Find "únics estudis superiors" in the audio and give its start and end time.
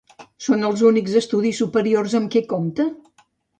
0.91-2.17